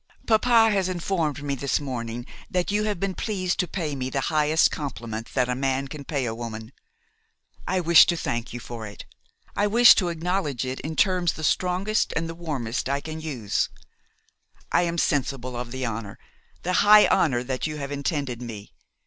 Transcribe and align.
Papa 0.25 0.71
has 0.71 0.89
informed 0.89 1.43
me 1.43 1.53
this 1.53 1.79
morning 1.79 2.25
that 2.49 2.71
you 2.71 2.85
have 2.85 2.99
been 2.99 3.13
pleased 3.13 3.59
to 3.59 3.67
pay 3.67 3.95
me 3.95 4.09
the 4.09 4.19
highest 4.33 4.71
compliment 4.71 5.35
that 5.35 5.47
a 5.47 5.53
man 5.53 5.87
can 5.87 6.03
pay 6.05 6.25
a 6.25 6.33
woman. 6.33 6.71
I 7.67 7.81
wish 7.81 8.07
to 8.07 8.17
thank 8.17 8.51
you 8.51 8.59
for 8.59 8.87
it. 8.87 9.05
I 9.55 9.67
wish 9.67 9.93
to 10.01 10.09
acknowledge 10.09 10.65
it 10.65 10.79
in 10.79 10.95
terms 10.95 11.33
the 11.33 11.43
strongest 11.43 12.13
and 12.15 12.27
the 12.27 12.33
warmest 12.33 12.89
I 12.89 12.99
can 12.99 13.21
use. 13.21 13.69
I 14.71 14.81
am 14.81 14.97
sensible 14.97 15.55
of 15.55 15.71
the 15.71 15.85
honour, 15.85 16.17
the 16.63 16.73
high 16.81 17.05
honour 17.05 17.43
that 17.43 17.67
you 17.67 17.77
have 17.77 17.91
intended 17.91 18.41
me. 18.41 18.73